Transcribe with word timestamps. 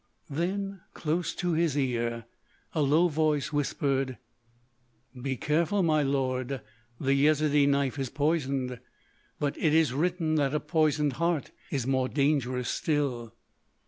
Then, 0.31 0.81
close 0.95 1.35
to 1.35 1.53
his 1.53 1.77
ear, 1.77 2.25
a 2.73 2.81
low 2.81 3.07
voice 3.07 3.53
whispered: 3.53 4.17
"Be 5.21 5.35
careful, 5.37 5.83
my 5.83 6.01
lord; 6.01 6.61
the 6.99 7.13
Yezidee 7.13 7.67
knife 7.67 7.99
is 7.99 8.09
poisoned. 8.09 8.79
But 9.39 9.55
it 9.59 9.75
is 9.75 9.93
written 9.93 10.33
that 10.41 10.55
a 10.55 10.59
poisoned 10.59 11.13
heart 11.21 11.51
is 11.69 11.85
more 11.85 12.09
dangerous 12.09 12.67
still." 12.69 13.35